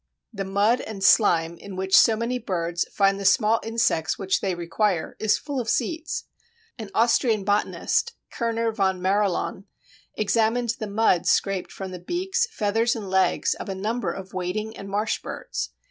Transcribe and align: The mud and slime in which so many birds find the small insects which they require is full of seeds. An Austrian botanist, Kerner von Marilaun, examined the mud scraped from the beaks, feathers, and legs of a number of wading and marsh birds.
The 0.33 0.45
mud 0.45 0.81
and 0.81 1.03
slime 1.03 1.59
in 1.59 1.75
which 1.75 1.95
so 1.95 2.15
many 2.15 2.39
birds 2.39 2.87
find 2.91 3.19
the 3.19 3.23
small 3.23 3.59
insects 3.63 4.17
which 4.17 4.41
they 4.41 4.55
require 4.55 5.15
is 5.19 5.37
full 5.37 5.59
of 5.59 5.69
seeds. 5.69 6.23
An 6.79 6.89
Austrian 6.95 7.43
botanist, 7.43 8.13
Kerner 8.31 8.71
von 8.71 8.99
Marilaun, 8.99 9.65
examined 10.15 10.73
the 10.79 10.87
mud 10.87 11.27
scraped 11.27 11.71
from 11.71 11.91
the 11.91 11.99
beaks, 11.99 12.47
feathers, 12.49 12.95
and 12.95 13.11
legs 13.11 13.53
of 13.53 13.69
a 13.69 13.75
number 13.75 14.11
of 14.11 14.33
wading 14.33 14.75
and 14.75 14.89
marsh 14.89 15.21
birds. 15.21 15.69